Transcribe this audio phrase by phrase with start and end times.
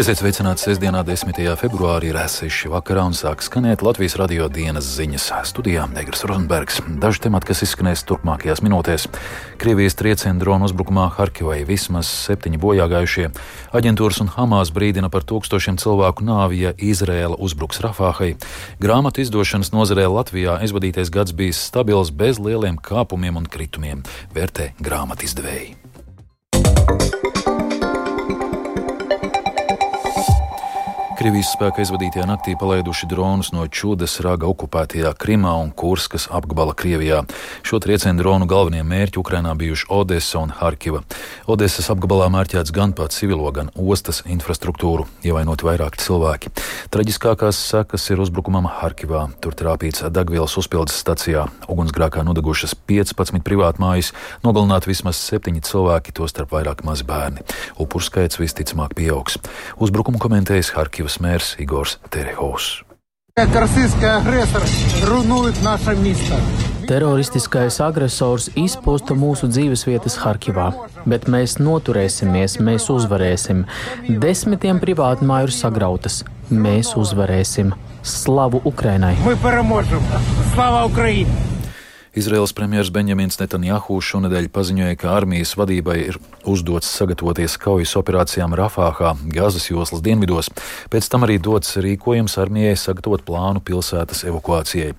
[0.00, 1.36] Esiet sveicināti sestdienā, 10.
[1.60, 6.78] februārī, rēseši vakarā un sāk skanēt Latvijas radio dienas ziņas studijā Negras Rozenbergs.
[7.02, 9.04] Daži temati, kas izskanēs turpmākajās minūtēs.
[9.60, 13.28] Krievijas trieciena drona uzbrukumā Harkivai vismaz septiņi bojāgājušie.
[13.76, 18.38] Aģentūras un Hamas brīdina par tūkstošiem cilvēku nāvi, ja Izrēla uzbruks Rafāhai.
[18.80, 24.00] Grāmatu izdošanas nozarē Latvijā aizvadītais gads bijis stabils bez lieliem kāpumiem un kritumiem,
[24.32, 25.76] vērtē grāmatu izdevēji.
[31.20, 37.18] Krievijas spēka izvadītajā naktī palaiduši dronus no Čudas raga okupētajā Krimā un Kurskas apgabala Krievijā.
[37.60, 41.02] Šo triecienu dronu galvenie mērķi Ukrainā bijuši Odessa un Harkiva.
[41.44, 46.54] Odessas apgabalā mērķēts gan pats civilo, gan ostas infrastruktūru, ievainoti vairāki cilvēki.
[46.96, 49.26] Traģiskākās sekas ir uzbrukumam Harkivā.
[49.44, 51.44] Tur trāpīts degvielas uzpildes stacijā.
[51.68, 57.44] Ugunsgrēkā nodegušas 15 privātmājas, nogalināti vismaz 7 cilvēki, tostarp vairāk mazi bērni.
[57.76, 59.36] Upuru skaits visticamāk pieaugs.
[59.76, 62.84] Uzbrukumu komentējas Harkivas Kijavas mērs Igors Terehovs.
[66.90, 70.70] Teroristiskais agresors izposta mūsu dzīvesvietas Harkivā,
[71.06, 73.64] bet mēs noturēsimies, mēs uzvarēsim.
[74.22, 76.22] Desmitiem privātmāju ir sagrautas.
[76.50, 77.74] Mēs uzvarēsim.
[78.02, 79.16] Slavu Ukrainai!
[80.54, 81.50] Slavu Ukrainai!
[82.14, 86.16] Izraels premjerministrs Benjamins Netanjahu šonadēļ paziņoja, ka armijas vadībai ir
[86.48, 90.48] uzdots sagatavoties kaujas operācijām Rafāhā, Gāzes joslas dienvidos.
[90.90, 94.96] Pēc tam arī dots rīkojums armijai sagatavot plānu pilsētas evakuācijai.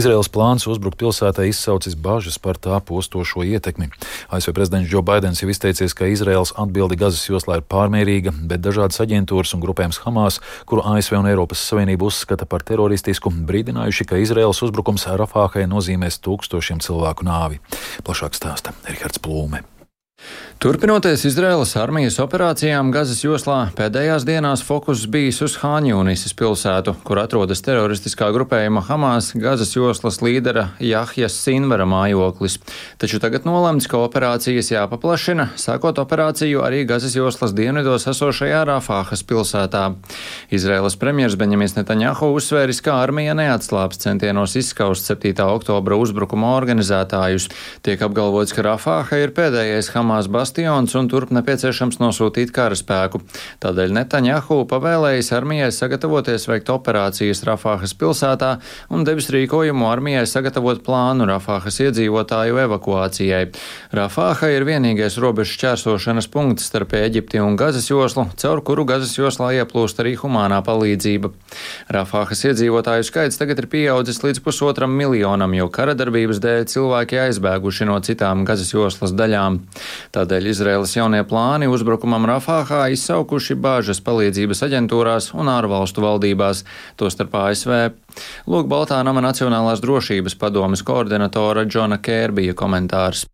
[0.00, 3.90] Izraels plāns uzbrukt pilsētai izsaucis bažas par tā postošo ietekmi.
[4.32, 9.02] ASV prezidents Džo Baidens jau izteicies, ka Izraels atbildi Gāzes joslā ir pārmērīga, bet dažādas
[9.04, 14.64] aģentūras un grupējums Hamas, kuru ASV un Eiropas Savienība uzskata par teroristisku, brīdinājuši, ka Izraels
[14.64, 17.58] uzbrukums Rafāhai nozīmēs tūkstošu tūkstošiem cilvēku nāvi.
[18.06, 19.64] Plašāk stāsta Rihards Plūme.
[20.64, 27.60] Turpinoties Izraēlas armijas operācijām Gazas joslā, pēdējās dienās fokus bijis uz Hāņūnisas pilsētu, kur atrodas
[27.66, 32.56] teroristiskā grupējuma Hamas Gazas joslas līdera Jahjas Sinvara mājoklis.
[33.02, 39.84] Taču tagad nolemts, ka operācijas jāpaplašina, sākot operāciju arī Gazas joslas dienvidos esošajā Rafāhas pilsētā.
[40.48, 45.34] Izraēlas premjers Benjamins Netanjahu uzsvēris, ka armija neatslāps centienos izskaust 7.
[45.44, 47.50] oktobra uzbrukuma organizētājus.
[47.84, 53.20] Tiek apgalvots, ka Rafāha ir pēdējais Hamas bastions un turp nepieciešams nosūtīt karaspēku.
[53.62, 58.50] Tādēļ Netanjahu pavēlējis armijai sagatavoties veikt operācijas Rafāhas pilsētā
[58.90, 63.44] un devis rīkojumu armijai sagatavot plānu Rafāhas iedzīvotāju evakuācijai.
[63.94, 69.52] Rafāha ir vienīgais robežu šķērsošanas punkts starp Eģipti un Gazas joslu, caur kuru Gazas joslā
[69.60, 71.30] ieplūst arī humānā palīdzība.
[71.94, 77.98] Rafāhas iedzīvotāju skaits tagad ir pieaudzis līdz pusotram miljonam, jo karadarbības dēļ cilvēki aizbēguši no
[78.04, 79.60] citām Gazas joslas daļām.
[80.14, 86.64] Tādēļ Izraēlas jaunie plāni uzbrukumam Rafāhā izsaukuši bāžas palīdzības aģentūrās un ārvalstu valdībās,
[87.00, 87.76] tostarp ASV.
[88.46, 93.26] Lūk, Baltā nama Nacionālās drošības padomes koordinatora Džona Kērbija komentārs.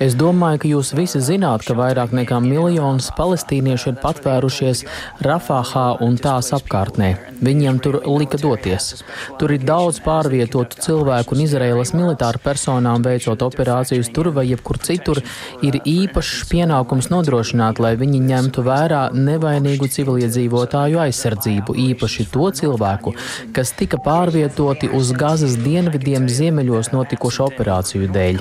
[0.00, 4.82] Es domāju, ka jūs visi zināt, ka vairāk nekā miljons palestīniešu ir patvērušies
[5.26, 7.10] Rafāhā un tās apkārtnē.
[7.44, 9.02] Viņiem tur lika doties.
[9.40, 15.20] Tur ir daudz pārvietotu cilvēku un Izraēlas militāru personām veicot operācijas tur vai jebkur citur.
[15.60, 23.14] Ir īpašs pienākums nodrošināt, lai viņi ņemtu vērā nevainīgu civiliedzīvotāju aizsardzību, īpaši to cilvēku,
[23.52, 28.40] kas tika pārvietoti uz Gazas dienvidiem valstīm ziemeļos notikušu operāciju dēļ.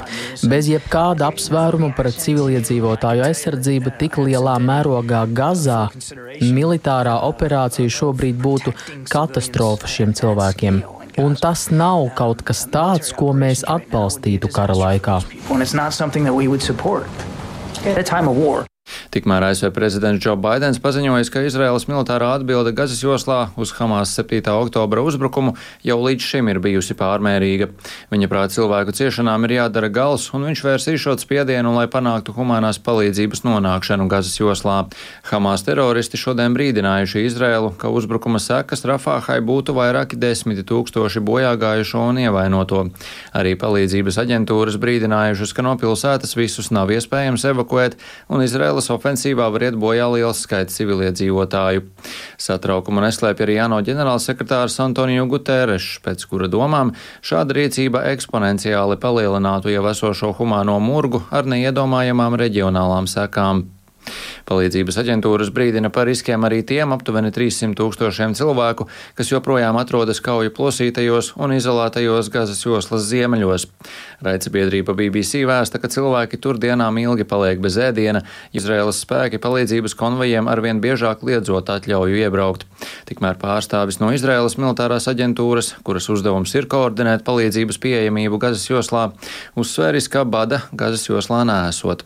[0.50, 5.90] Bez jebkāda apsvēruma par civiliedzīvotāju aizsardzību tik lielā mērogā Gazā
[6.42, 8.74] militārā operācija šobrīd būtu
[9.10, 10.84] katastrofa šiem cilvēkiem.
[11.20, 15.20] Un tas nav kaut kas tāds, ko mēs atbalstītu kara laikā.
[19.14, 24.42] Tikmēr ASV prezidents Džo Baidens paziņoja, ka Izraēlas militārā atbilde Gazas joslā uz Hamas 7.
[24.56, 27.70] oktobra uzbrukumu jau līdz šim ir bijusi pārmērīga.
[28.12, 32.80] Viņa prāt cilvēku ciešanām ir jādara gals, un viņš vērs īšot spiedienu, lai panāktu humanās
[32.82, 34.78] palīdzības nonākšanu Gazas joslā.
[35.30, 42.22] Hamas teroristi šodien brīdinājuši Izraēlu, ka uzbrukuma sekas Rafāhai būtu vairāki desmiti tūkstoši bojāgājušo un
[42.26, 42.88] ievainoto.
[43.38, 47.98] Arī palīdzības aģentūras brīdinājušas, ka no pilsētas visus nav iespējams evakuēt,
[48.32, 51.84] un Izraēlas Izraēlas ofensīvā var iet bojā liels skaits civiliedzīvotāju.
[52.42, 59.86] Satraukumu neslēpj arī ANO ģenerālsekretārs Antoniju Guterres, pēc kura domām šāda rīcība eksponenciāli palielinātu jau
[59.92, 63.68] esošo humāno murgu ar neiedomājamām reģionālām sekām.
[64.50, 68.88] Palīdzības aģentūras brīdina par riskiem arī tiem aptuveni 300 tūkstošiem cilvēku,
[69.18, 73.68] kas joprojām atrodas kauju plosītajos un izolētajos Gazas joslas ziemeļos.
[74.26, 78.24] Raidsabiedrība BBC vēsta, ka cilvēki tur dienām ilgi paliek bez ēdiena,
[78.58, 82.68] Izraēlas spēki palīdzības konvojiem arvien biežāk liedzot atļauju iebraukt.
[83.10, 89.10] Tikmēr pārstāvis no Izraēlas militārās aģentūras, kuras uzdevums ir koordinēt palīdzības pieejamību Gazas joslā,
[89.58, 92.06] uzsvēris, ka bada Gazas joslā nesot.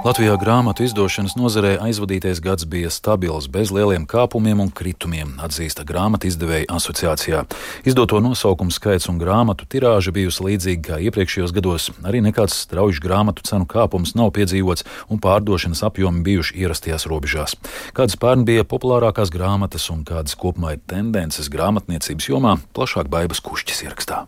[0.00, 6.24] Latvijā grāmatu izdošanas nozarē aizvadītais gads bija stabils, bez lieliem kāpumiem un kritumiem, atzīsta grāmatu
[6.30, 7.42] izdevēja asociācijā.
[7.84, 11.90] Izdoto nosaukumu skaits un grāmatu tirāža bijusi līdzīga kā iepriekšējos gados.
[12.00, 17.58] Arī nekāds strauji grāmatu cenu kāpums nav piedzīvots, un pārdošanas apjomi bijuši ierastajās robežās.
[17.92, 23.84] Kādas pērn bija populārākās grāmatas un kādas kopumā ir tendences grāmatniecības jomā, plašāk Baibas Kušķis
[23.90, 24.24] ierakstā.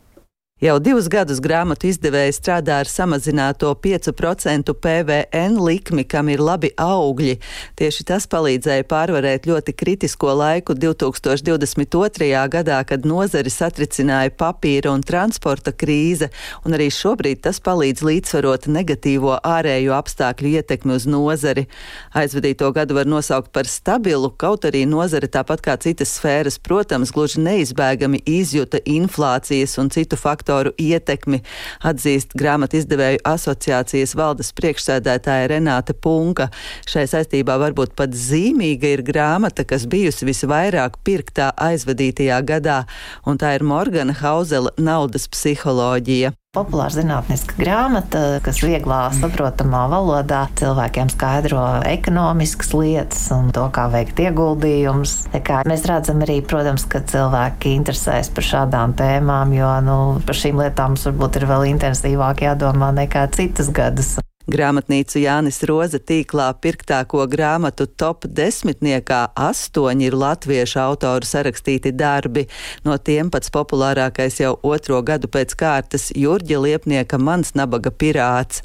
[0.62, 7.32] Jau divus gadus grāmatu izdevēji strādā ar samazināto 5% PVN likmi, kam ir labi augļi.
[7.74, 12.28] Tieši tas palīdzēja pārvarēt ļoti kritisko laiku 2022.
[12.52, 16.28] gadā, kad nozari satricināja papīra un transporta krīze,
[16.62, 21.66] un arī šobrīd tas palīdz līdzsvarot negatīvo ārējo apstākļu ietekmi uz nozari.
[22.14, 27.42] Aizvadīto gadu var nosaukt par stabilu, kaut arī nozare tāpat kā citas sfēras, protams, gluži
[27.50, 31.40] neizbēgami izjuta inflācijas un citu faktoru faktoru ietekmi,
[31.84, 36.50] atzīst grāmatu izdevēju asociācijas valdes priekšsēdētāja Renāte Punka.
[36.86, 42.84] Šai saistībā varbūt pat zīmīga ir grāmata, kas bijusi visvairāk pirktā aizvadītajā gadā,
[43.26, 46.36] un tā ir Morgana Hauzela naudas psiholoģija.
[46.52, 54.20] Populāra zinātniska grāmata, kas vieglā saprotamā valodā cilvēkiem skaidro ekonomiskas lietas un to, kā veikt
[54.20, 55.14] ieguldījumus.
[55.32, 59.96] Mēs redzam arī, protams, ka cilvēki interesēs par šādām tēmām, jo nu,
[60.28, 64.18] par šīm lietām mums varbūt ir vēl intensīvāk jādomā nekā citas gadus.
[64.50, 72.48] Grāmatnīcu Jānis Roza tīklā pirktāko grāmatu top desmitniekā astoņi ir latviešu autoru sarakstīti darbi.
[72.82, 78.64] No tiem pats populārākais jau otro gadu pēc kārtas Jurģa Liepnieka Mans nabaga pirāts.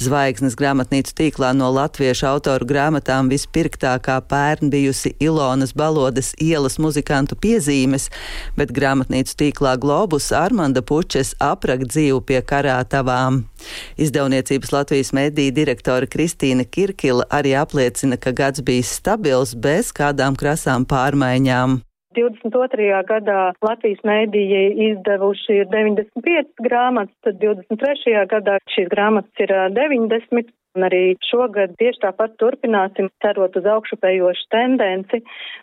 [0.00, 8.08] Zvaigznes grāmatnīcu tīklā no latviešu autoru grāmatām vispirktākā pērn bijusi Ilonas Balodas ielas muzikantu piezīmes,
[8.56, 13.42] bet grāmatnīcu tīklā Globus Armanda Pučes aprak dzīvu pie karātavām.
[13.98, 20.86] Izdevniecības Latvijas mediju direktore Kristīna Kirkila arī apliecina, ka gads bijis stabils bez kādām krasām
[20.88, 21.80] pārmaiņām.
[22.18, 23.02] 22.
[23.08, 28.14] gadā Latvijas mēdīji izdevuši 95 grāmatas, tad 23.
[28.32, 35.22] gadā šīs grāmatas ir 90, Un arī šogad tieši tāpat turpināsim, cerot uz augšupējošu tendenci.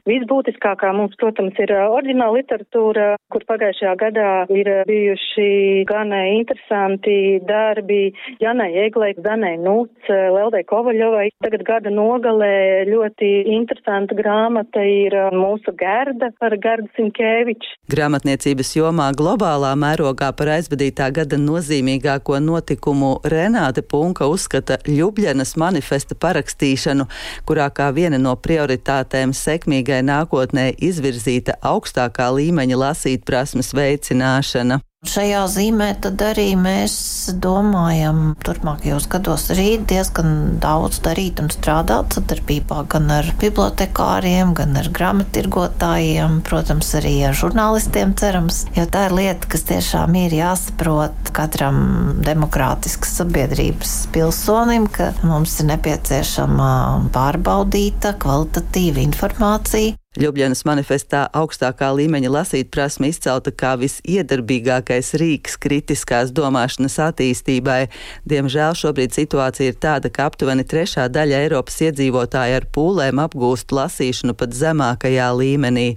[0.10, 8.10] Visbūtiskākā mums, protams, ir oriģināla literatūra, kur pagājušajā gadā ir bijuši gan interesanti darbi
[8.42, 11.30] Janai Eglei, Danai Nūts, Leldai Kovaļovai.
[11.46, 17.78] Tagad gada nogalē ļoti interesanta grāmata ir mūsu Gerda par Gerdu Sinkēviču.
[17.94, 27.08] Grāmatniecības jomā globālā mērogā par aizvadītā gada nozīmīgāko notikumu Renāte Punka uzskata Ljubļanas manifesta parakstīšanu,
[27.48, 34.82] kurā kā viena no prioritātēm sekmīgai nākotnē izvirzīta augstākā līmeņa lasīt prasmes veicināšana.
[35.06, 36.96] Šajā zīmē tad arī mēs
[37.42, 44.90] domājam, turpmākajos gados arī diezgan daudz darīt un strādāt sadarbībā gan ar bibliotekāriem, gan ar
[44.98, 51.84] grāmatirgotājiem, protams, arī ar žurnālistiem cerams, jo tā ir lieta, kas tiešām ir jāsaprot katram
[52.26, 56.72] demokrātiskas sabiedrības pilsonim, ka mums ir nepieciešama
[57.16, 60.00] pārbaudīta, kvalitatīva informācija.
[60.16, 67.82] Ljubļanas manifestā augstākā līmeņa lasīt prasme izcelta kā visiedarbīgākais rīks kritiskās domāšanas attīstībai.
[68.24, 74.38] Diemžēl šobrīd situācija ir tāda, ka aptuveni trešā daļa Eiropas iedzīvotāji ar pūlēm apgūst lasīšanu
[74.40, 75.92] pat zemākajā līmenī.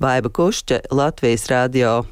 [0.00, 2.02] Baiba Kušķa, Latvijas radio.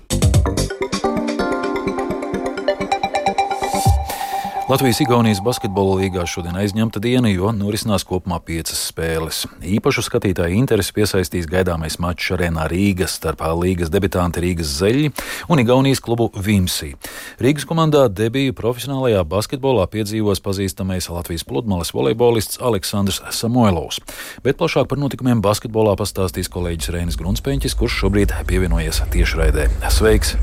[4.73, 9.43] Latvijas-Igaunijas basketbola līgā šodien aizņemta diena, jo norisinās kopumā piecas spēles.
[9.69, 15.11] Īpašu skatītāju interesi piesaistīs gaidāmais mačs arēnā Rīgas starp līgas debitanti Rīgas Zeļi
[15.52, 16.95] un Igaunijas klubu Vimsī.
[17.43, 24.00] Rīgas komandā debiju profesionālajā basketbolā piedzīvos pazīstamais Latvijas pludmales volejbolists Aleksandrs Samoilovs.
[24.41, 29.69] Bet plašāk par notikumiem basketbolā pastāstīs kolēģis Rēnis Grunspeņķis, kurš šobrīd pievienojies tiešraidē.
[29.93, 30.38] Sveiks!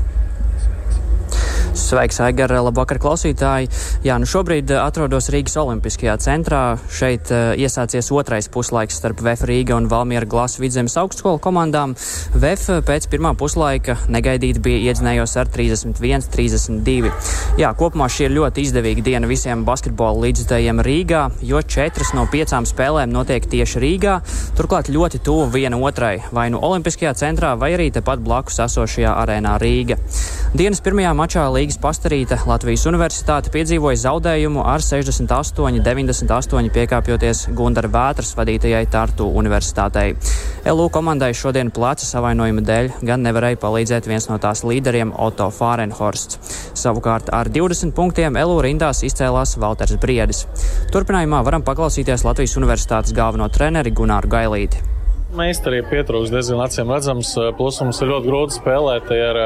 [1.70, 3.68] Sveiks, Aigar, labvakar, klausītāji!
[4.02, 6.62] Jā, nu šobrīd eh, atrodos Rīgas Olimpiskajā centrā.
[6.90, 11.94] Šeit uh, iesācies otrais puslaiks starp VF Rīga un Valmiera Glāsu vidzemes augstskolu komandām.
[12.34, 17.12] VF eh, pēc pirmā puslaika negaidīti bija iedzinējos ar 31-32.
[17.60, 22.66] Jā, kopumā šī ir ļoti izdevīga diena visiem basketbola līdzstājiem Rīgā, jo četras no piecām
[22.66, 24.16] spēlēm notiek tieši Rīgā,
[24.58, 29.54] turklāt ļoti tuvu viena otrai, vai nu Olimpiskajā centrā, vai arī tepat blakus esošajā arēnā
[29.62, 30.00] Rīga.
[30.50, 38.86] Dienas pirmajā mačā Līgas pastarīta Latvijas Universitāte piedzīvoja zaudējumu ar 68-98 piekāpjoties Gundara Vētras vadītajai
[38.88, 40.14] Tartu Universitātei.
[40.72, 46.40] LU komandai šodien pleca savainojuma dēļ gan nevarēja palīdzēt viens no tās līderiem Otto Fārenhorsts.
[46.80, 50.46] Savukārt ar 20 punktiem LU rindās izcēlās Valters Briedis.
[50.96, 54.80] Turpinājumā varam paklausīties Latvijas Universitātes galveno treneri Gunāru Gailīti.
[55.36, 59.44] Meistarība pietrūkst diezgan acīm redzams, plus mums ir ļoti grūti spēlēt ar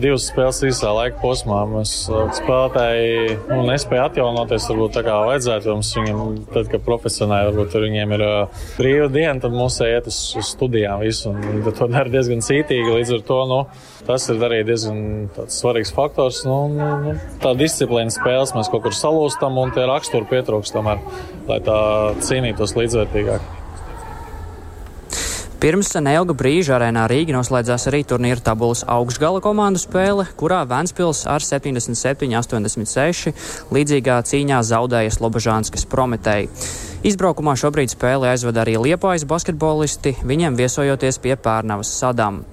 [0.00, 1.60] divas spēles īsā laika posmā.
[1.70, 5.72] Mēs uh, spēlētāji nu, nespēja atjaunoties, varbūt tā kā vajadzētu.
[5.76, 10.20] Mums viņiem, tad, kad profesionāli varbūt viņiem ir uh, brīva diena, tad mums iet uz,
[10.50, 11.32] studijām visu.
[11.32, 12.96] Un to dara diezgan cītīgi.
[12.96, 13.60] Līdz ar to nu,
[14.08, 16.42] tas ir arī diezgan svarīgs faktors.
[16.48, 21.04] Nu, nu, nu, tā disciplīna spēles mēs kaut kur salūstam un tie raksturi pietrūkst tomēr,
[21.50, 21.78] lai tā
[22.26, 23.65] cīnītos līdzvērtīgāk.
[25.56, 31.40] Pirms neilga brīža arēnā Rīga noslēdzās arī turnīra tabulas augšgala komandu spēle, kurā Ventspils ar
[31.40, 33.32] 77-86
[33.72, 36.52] līdzīgā cīņā zaudēja Slobožānskas Prometēju.
[37.08, 42.44] Izbraukumā šobrīd spēli aizvada arī Liepājas basketbolisti, viņiem viesojoties pie Pērnavas sadām.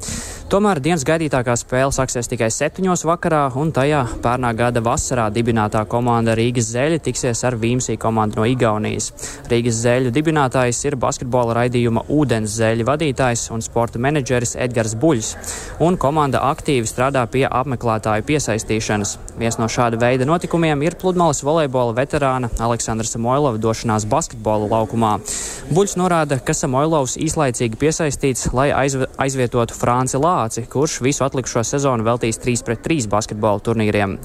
[0.53, 6.35] Tomēr dienas gaidītākā spēle sāksies tikai septiņos vakarā, un tajā pērnā gada vasarā dibinātā komanda
[6.37, 9.07] Rīgas Zeļa tiksies ar Vīmsī komandu no Igaunijas.
[9.49, 15.31] Rīgas Zeļu dibinātājs ir basketbola raidījuma Ūdens Zeļa vadītājs un sporta menedžeris Edgars Buļs,
[15.81, 19.15] un komanda aktīvi strādā pie apmeklētāju piesaistīšanas.
[19.41, 25.15] Viens no šāda veida notikumiem ir pludmales volejbola veterāna Aleksandra Samoilova došanās basketbola laukumā.
[25.73, 32.03] Buļs norāda, ka Samoilovs īslaicīgi piesaistīts, lai aizvietotu Franci Lāru Lāci, kurš visu atlikušo sezonu
[32.03, 34.17] veltīs 3 pret 3 basketbola turnīriem.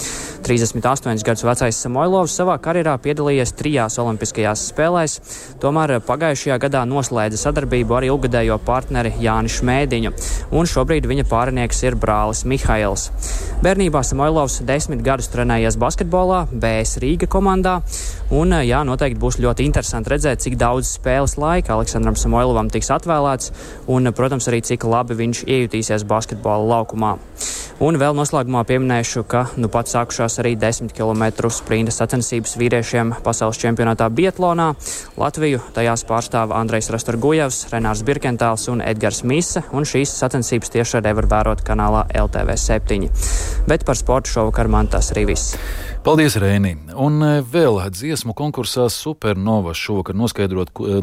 [0.43, 5.15] 38 gadus vecais Samoilovs savā karjerā piedalījies trijās olimpiskajās spēlēs,
[5.63, 10.15] tomēr pagājušajā gadā noslēdza sadarbību ar ilgadējo partneri Jāni Šmēdiņu,
[10.59, 13.11] un šobrīd viņa pārinieks ir brālis Mihails.
[13.63, 17.79] Bērnībā Samoilovs desmit gadus trenējies basketbolā, BS Rīga komandā,
[18.35, 23.51] un jā, noteikti būs ļoti interesanti redzēt, cik daudz spēles laika Aleksandram Samoilovam tiks atvēlēts,
[23.91, 27.17] un, protams, arī cik labi viņš iejutīsies basketbola laukumā.
[27.79, 33.61] Un vēl noslēgumā pieminēšu, ka nu pat sākušās arī 10 km sprinta sacensības vīriešiem pasaules
[33.63, 34.73] čempionātā Bietlonā.
[35.15, 41.31] Latviju tajās pārstāv Andrejs Rastorgujevs, Renārs Birkentāls un Edgars Mise, un šīs sacensības tiešraidē var
[41.31, 43.07] vērot kanālā LTV 7.
[43.71, 45.55] Bet par sportu šovakar man tas arī viss.
[46.09, 46.71] Paldies, Rēni!
[46.97, 50.17] Un e, vēl dziesmu konkursā Supernova šovakar e,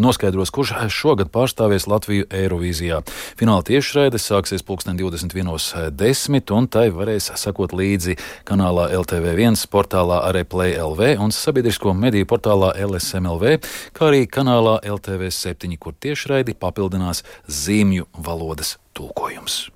[0.02, 3.04] noskaidros, kurš šogad pārstāvēs Latviju Eirovīzijā.
[3.38, 8.18] Fināla tiešraide sāksies 2021.10, un tai varēs sakot līdzi
[8.50, 13.62] kanālā LTV1, portālā Replay LV un sabiedrisko mediju portālā LSMLV,
[13.94, 19.70] kā arī kanālā LTV7, kur tiešraidi papildinās zīmju valodas tulkojums.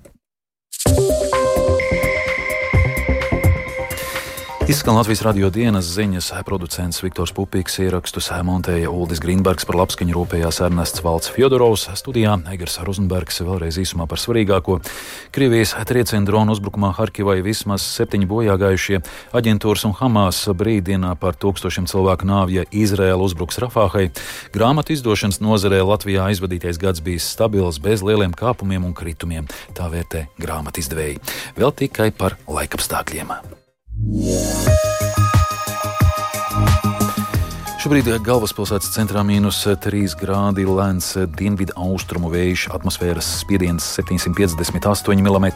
[4.70, 10.60] Izskan Latvijas radio dienas ziņas, producents Viktors Pupīks ierakstus montēja Uldis Grīnbergs, par labskaņu rūpējās
[10.62, 14.76] Ernests Valts Fjodorovs, studijā Egers Rozenbergs vēlreiz īsumā par svarīgāko.
[15.34, 19.00] Krievijas trieciena drona uzbrukumā Harkivai vismaz septiņi bojāgājušie
[19.40, 24.12] aģentūras un Hamas brīdienā par tūkstošiem cilvēku nāvja Izraēla uzbruks Rafāhai.
[24.54, 29.50] Grāmatu izdošanas nozarē Latvijā aizvadītais gads bijis stabils, bez lieliem kāpumiem un kritumiem.
[29.74, 31.18] Tā vērtē grāmatu izdevēji.
[31.58, 33.34] Vēl tikai par laikapstākļiem.
[34.08, 34.99] Yeah.
[37.90, 45.48] Šobrīd galvaspilsētas centrā mīnus 3 grādi lēns dienvidu austrumu vējš, atmosfēras spiediens 758 mm,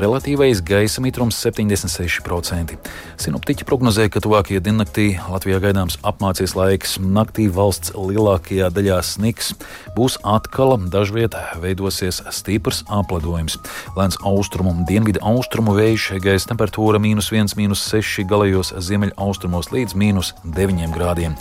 [0.00, 2.72] relatīvais gaisa mitrums 76%.
[3.20, 9.52] Sinoptiķi prognozē, ka tuvākajā diennaktī Latvijā gaidāms apmācies laiks, naktī valsts lielākajā daļā sniks,
[9.98, 13.60] būs atkal dažviet veidosies stiprs apledojums.
[14.00, 20.00] Lēns austrumu un dienvidu austrumu vējš, gaisa temperatūra mīnus 1, mīnus 6 galējos ziemeļaustrumos līdz
[20.00, 21.36] mīnus 9 grādiem.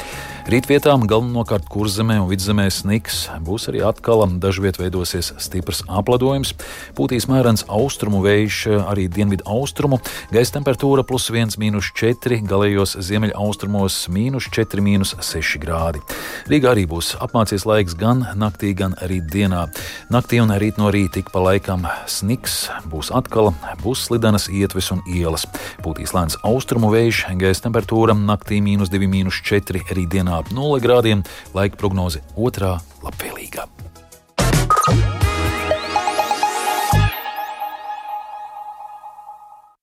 [0.46, 6.52] Rītvietām galvenokārt kurzemē un vidzemē sniks, būs arī atkal dažviet veidosies stiprs apladojums,
[6.94, 9.98] pūtīs mērens austrumu vējš, arī dienvidu austrumu,
[10.30, 13.98] gaisa temperatūra plus 1,4, galējos ziemeļa austrumos-
[14.56, 16.04] 4,6 grādi.
[16.46, 19.66] Rīgā arī būs apmācies laiks gan naktī, gan arī dienā.
[20.12, 25.02] Naktī un rīt no rīta ik pa laikam sniks, būs atkal, būs slidenas ietves un
[25.10, 25.48] ielas.
[25.82, 31.78] Pūtīs lēns austrumu vējš, gaisa temperatūra naktī- 2,4, rīt arī dienā ap 0 grādiem, laika
[31.78, 33.85] prognoze otrā labvēlīgā.